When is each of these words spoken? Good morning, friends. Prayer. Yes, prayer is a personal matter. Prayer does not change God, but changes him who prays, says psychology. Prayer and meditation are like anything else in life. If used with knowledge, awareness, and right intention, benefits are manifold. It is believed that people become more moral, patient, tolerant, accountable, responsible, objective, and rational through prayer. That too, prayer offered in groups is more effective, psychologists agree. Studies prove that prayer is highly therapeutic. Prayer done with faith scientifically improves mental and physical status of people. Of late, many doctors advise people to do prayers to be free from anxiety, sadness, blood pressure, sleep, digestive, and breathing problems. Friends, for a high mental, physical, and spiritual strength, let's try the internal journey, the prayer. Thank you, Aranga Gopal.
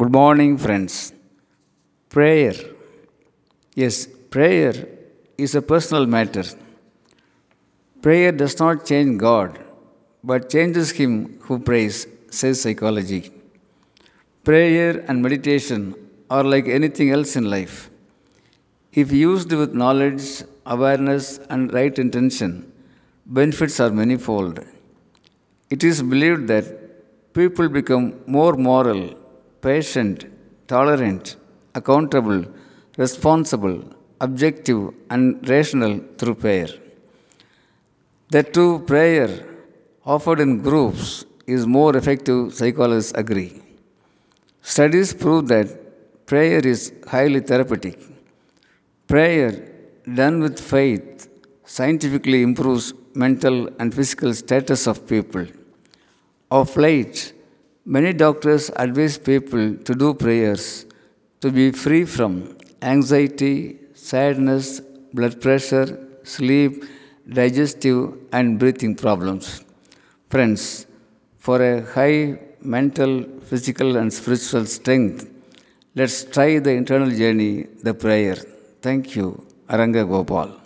Good 0.00 0.10
morning, 0.10 0.56
friends. 0.56 1.12
Prayer. 2.08 2.54
Yes, 3.74 4.06
prayer 4.30 4.88
is 5.36 5.54
a 5.54 5.60
personal 5.60 6.06
matter. 6.06 6.44
Prayer 8.00 8.32
does 8.32 8.58
not 8.58 8.86
change 8.86 9.20
God, 9.20 9.58
but 10.24 10.48
changes 10.48 10.92
him 10.92 11.38
who 11.40 11.58
prays, 11.58 12.06
says 12.30 12.62
psychology. 12.62 13.32
Prayer 14.44 15.04
and 15.08 15.20
meditation 15.20 15.94
are 16.30 16.42
like 16.42 16.68
anything 16.68 17.10
else 17.10 17.36
in 17.36 17.50
life. 17.50 17.90
If 18.94 19.12
used 19.12 19.52
with 19.52 19.74
knowledge, 19.74 20.42
awareness, 20.64 21.38
and 21.50 21.70
right 21.70 21.98
intention, 21.98 22.72
benefits 23.26 23.78
are 23.78 23.90
manifold. 23.90 24.64
It 25.68 25.84
is 25.84 26.02
believed 26.02 26.48
that 26.48 27.34
people 27.34 27.68
become 27.68 28.22
more 28.26 28.54
moral, 28.54 29.18
patient, 29.62 30.26
tolerant, 30.66 31.36
accountable, 31.74 32.44
responsible, 32.98 33.78
objective, 34.20 34.82
and 35.10 35.48
rational 35.48 35.94
through 36.18 36.34
prayer. 36.34 36.68
That 38.30 38.52
too, 38.52 38.80
prayer 38.92 39.30
offered 40.04 40.40
in 40.40 40.52
groups 40.62 41.24
is 41.46 41.66
more 41.66 41.96
effective, 41.96 42.54
psychologists 42.54 43.12
agree. 43.22 43.62
Studies 44.62 45.12
prove 45.12 45.48
that 45.48 46.26
prayer 46.26 46.60
is 46.74 46.92
highly 47.06 47.40
therapeutic. 47.40 47.98
Prayer 49.06 49.50
done 50.20 50.40
with 50.40 50.58
faith 50.58 51.28
scientifically 51.64 52.42
improves 52.42 52.94
mental 53.14 53.68
and 53.78 53.94
physical 53.94 54.32
status 54.34 54.86
of 54.86 55.06
people. 55.06 55.46
Of 56.50 56.76
late, 56.76 57.32
many 57.84 58.12
doctors 58.12 58.70
advise 58.76 59.18
people 59.18 59.76
to 59.76 59.94
do 59.94 60.14
prayers 60.14 60.86
to 61.40 61.50
be 61.50 61.70
free 61.72 62.04
from 62.04 62.56
anxiety, 62.82 63.78
sadness, 63.94 64.80
blood 65.12 65.40
pressure, 65.40 65.86
sleep, 66.22 66.84
digestive, 67.28 68.14
and 68.32 68.58
breathing 68.58 68.94
problems. 68.94 69.64
Friends, 70.30 70.86
for 71.38 71.60
a 71.62 71.82
high 71.82 72.38
mental, 72.60 73.24
physical, 73.50 73.96
and 73.96 74.12
spiritual 74.12 74.64
strength, 74.66 75.28
let's 75.94 76.24
try 76.24 76.58
the 76.58 76.70
internal 76.70 77.10
journey, 77.10 77.64
the 77.82 77.94
prayer. 77.94 78.36
Thank 78.80 79.16
you, 79.16 79.44
Aranga 79.68 80.08
Gopal. 80.08 80.61